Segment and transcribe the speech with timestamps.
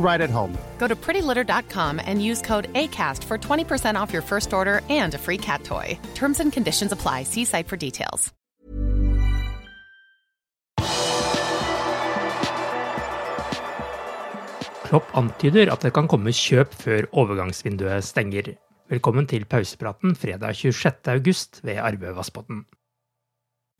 [0.00, 0.52] right at home.
[0.78, 5.18] Go to prettylitter.com and use code ACAST for 20% off your first order and a
[5.18, 5.98] free cat toy.
[6.14, 7.24] Terms and conditions apply.
[7.24, 8.32] See site for details.
[14.90, 18.56] Klopp antyder at det kan komme kjøp før overgangsvinduet stenger.
[18.90, 21.06] Velkommen til pausepraten fredag 26.
[21.12, 22.64] august ved Arve Vassbotn.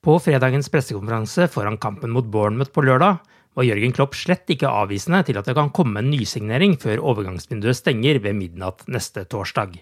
[0.00, 3.20] På fredagens pressekonferanse foran kampen mot Bournemouth på lørdag
[3.54, 7.78] var Jørgen Klopp slett ikke avvisende til at det kan komme en nysignering før overgangsvinduet
[7.78, 9.78] stenger ved midnatt neste torsdag.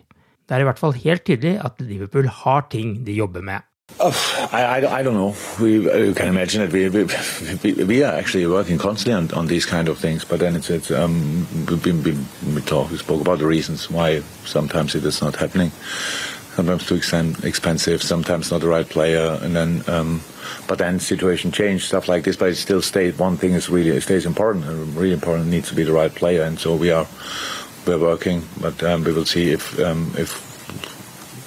[0.48, 3.68] Det er i hvert fall helt tydelig at Liverpool har ting de jobber med.
[4.00, 4.14] Oh,
[4.52, 5.34] I, I, I, don't know.
[5.60, 6.72] We you can imagine it.
[6.72, 9.86] We, we, we are actually working constantly on, on these kind.
[16.54, 20.20] Sometimes too expensive, sometimes not the right player, and then um,
[20.68, 22.36] but then situation change stuff like this.
[22.36, 23.18] But it still stays.
[23.18, 24.66] One thing is really it stays important.
[24.94, 27.06] Really important needs to be the right player, and so we are
[27.86, 28.42] we're working.
[28.60, 30.30] But um, we will see if um, if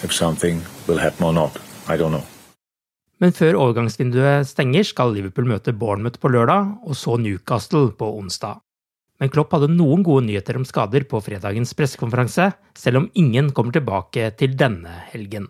[0.03, 1.57] if something will happen or not.
[1.87, 2.25] I don't know.
[3.21, 8.64] Men før overgangsvinduet stenger, skal Liverpool møte Bournemouth på lørdag, og så Newcastle på onsdag.
[9.19, 13.75] Men Klopp hadde noen gode nyheter om skader på fredagens pressekonferanse, selv om ingen kommer
[13.75, 15.47] tilbake til denne helgen.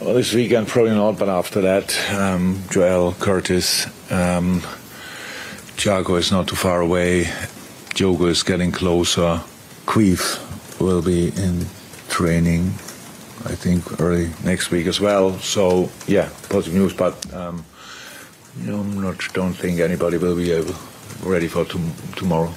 [0.00, 4.60] Well, this weekend probably not, but after that, um, Joel Curtis, um,
[5.78, 7.28] is not too far away.
[7.94, 9.40] Diogo is getting closer.
[9.86, 10.38] Queef
[10.80, 11.66] will be in
[12.08, 12.74] training
[13.46, 15.38] I think early next week as well.
[15.38, 16.94] So yeah, positive news.
[16.94, 17.64] But um,
[18.60, 20.74] you know, not don't think anybody will be able
[21.22, 21.64] ready for
[22.16, 22.52] tomorrow.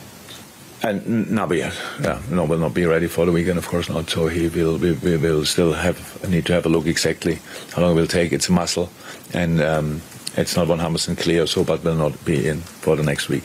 [0.82, 4.10] And Nabi, yeah, no, will not be ready for the weekend, of course not.
[4.10, 5.98] So he will, we, we will still have
[6.30, 7.40] need to have a look exactly
[7.74, 8.32] how long it will take.
[8.32, 8.90] It's a muscle,
[9.34, 10.02] and um,
[10.38, 13.44] it's not 100% clear, so but will not be in for the next week.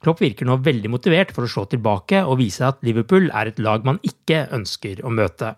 [0.00, 3.58] Klopp virker nå veldig motivert for å slå tilbake og vise at Liverpool er et
[3.60, 5.56] lag man ikke ønsker å møte.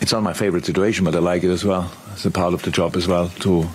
[0.00, 1.90] it's not my favorite situation, but I like it as well.
[2.12, 3.68] It's a part of the job as well to.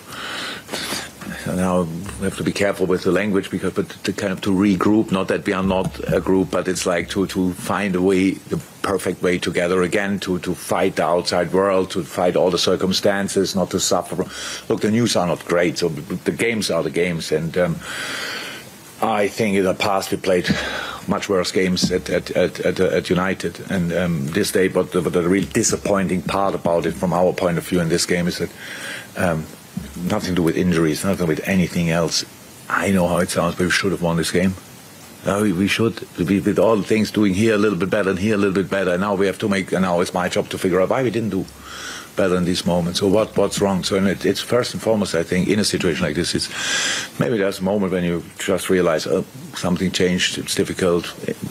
[1.56, 4.52] Now we have to be careful with the language because, but to kind of to
[4.52, 5.12] regroup.
[5.12, 8.32] Not that we are not a group, but it's like to to find a way,
[8.32, 10.20] the perfect way together again.
[10.22, 14.26] To to fight the outside world, to fight all the circumstances, not to suffer.
[14.70, 17.58] Look, the news are not great, so the games are the games, and.
[17.58, 17.76] Um,
[19.02, 20.50] I think in the past we played
[21.08, 24.68] much worse games at at, at, at, at United, and um, this day.
[24.68, 28.06] But the, the, real disappointing part about it, from our point of view, in this
[28.06, 28.50] game is that
[29.16, 29.46] um,
[29.96, 32.26] nothing to do with injuries, nothing to do with anything else.
[32.70, 34.54] I know how it sounds, but we should have won this game.
[35.26, 38.20] No, we, we should, with all the things doing here a little bit better and
[38.20, 38.98] here a little bit better.
[38.98, 41.12] Now we have to make, and now it's my job to figure out why we
[41.12, 41.46] didn't do
[42.16, 43.00] better in these moments.
[43.00, 43.84] So what what's wrong?
[43.84, 46.48] So it, it's first and foremost, I think, in a situation like this, it's
[47.20, 49.26] maybe there's a moment when you just realize oh,
[49.56, 50.38] something changed.
[50.38, 51.06] It's difficult,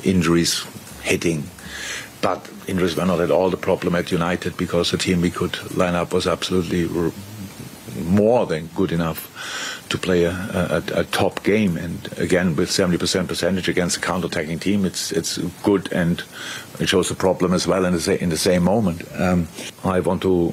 [0.05, 0.65] injuries
[1.03, 1.45] hitting,
[2.21, 5.57] but injuries were not at all the problem at United because the team we could
[5.77, 6.85] line up was absolutely
[8.09, 11.77] more than good enough to play a, a, a, top game.
[11.77, 16.23] And again, with 70% percentage against a counter-attacking team, it's it's good and
[16.79, 19.03] it shows the problem as well in the, in the same moment.
[19.19, 19.49] Um,
[19.85, 20.51] I want to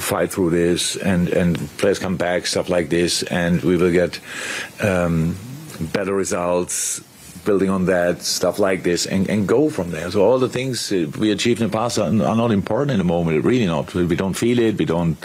[0.00, 4.20] fight through this and, and players come back, stuff like this, and we will get
[4.80, 5.36] um,
[5.92, 7.00] better results,
[7.44, 10.10] building on that, stuff like this, and, and go from there.
[10.10, 13.04] So all the things we achieved in the past are, are not important in the
[13.04, 13.44] moment.
[13.44, 13.94] Really not.
[13.94, 14.78] We don't feel it.
[14.78, 15.18] We don't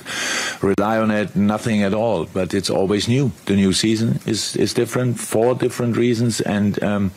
[0.61, 1.35] rely on it.
[1.35, 2.25] Nothing at all.
[2.25, 3.31] But it's always new.
[3.45, 6.81] The new season is is different for different reasons, and.
[6.83, 7.11] Um,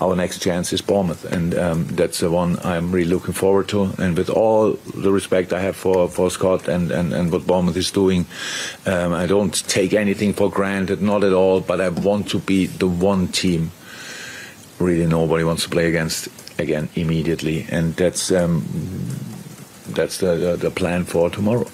[0.00, 3.90] our next chance is Bournemouth, and um, that's the one I'm really looking forward to.
[3.98, 7.76] And with all the respect I have for, for Scott and, and, and what Bournemouth
[7.76, 8.26] is doing,
[8.86, 11.60] um, I don't take anything for granted, not at all.
[11.60, 13.72] But I want to be the one team
[14.80, 16.28] really nobody wants to play against
[16.58, 18.62] again immediately, and that's um,
[19.94, 21.68] that's the, the, the plan for tomorrow.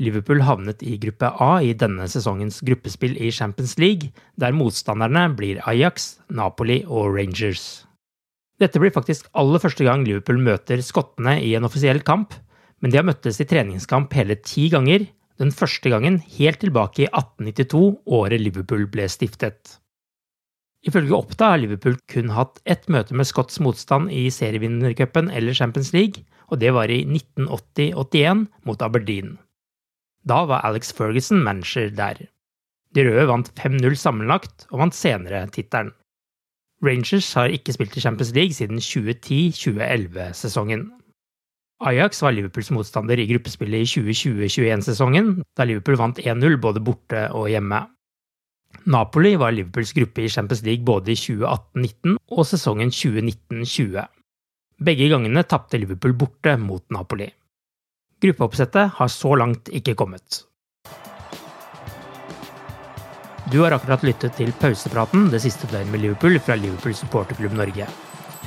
[0.00, 5.60] Liverpool havnet i gruppe A i denne sesongens gruppespill i Champions League, der motstanderne blir
[5.68, 7.84] Ajax, Napoli og Rangers.
[8.60, 12.32] Dette blir faktisk aller første gang Liverpool møter skottene i en offisiell kamp,
[12.80, 15.04] men de har møttes i treningskamp hele ti ganger,
[15.40, 19.80] den første gangen helt tilbake i 1892, året Liverpool ble stiftet.
[20.88, 25.92] Ifølge Oppda har Liverpool kun hatt ett møte med Scotts motstand i serievinnercupen eller Champions
[25.92, 29.36] League, og det var i 1980-81 mot Aberdeen.
[30.24, 32.16] Da var Alex Ferguson manager der.
[32.96, 35.92] De røde vant 5-0 sammenlagt, og vant senere tittelen.
[36.82, 40.90] Rangers har ikke spilt i Champions League siden 2010-2011-sesongen.
[41.80, 47.48] Ajax var Liverpools motstander i gruppespillet i 2020-21-sesongen, da Liverpool vant 1-0 både borte og
[47.52, 47.86] hjemme.
[48.90, 54.06] Napoli var Liverpools gruppe i Champions League både i 2018-19 og sesongen 2019-20.
[54.80, 57.28] Begge gangene tapte Liverpool borte mot Napoli.
[58.20, 60.44] Gruppeoppsettet har så langt ikke kommet.
[63.52, 67.88] Du har akkurat lyttet til pausepraten det siste døgnet med Liverpool fra Liverpool supporterklubb Norge.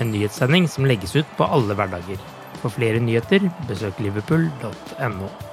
[0.02, 2.22] En nyhetssending som legges ut på alle hverdager.
[2.62, 5.53] For flere nyheter, besøk liverpool.no.